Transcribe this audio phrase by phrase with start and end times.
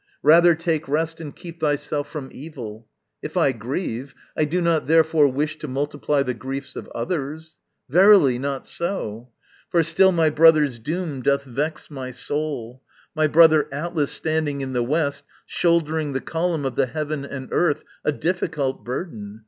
[0.23, 2.87] Rather take rest And keep thyself from evil.
[3.21, 7.59] If I grieve, I do not therefore wish to multiply The griefs of others.
[7.87, 9.29] Verily, not so!
[9.69, 12.81] For still my brother's doom doth vex my soul,
[13.13, 17.83] My brother Atlas, standing in the west, Shouldering the column of the heaven and earth,
[18.03, 19.39] A difficult burden!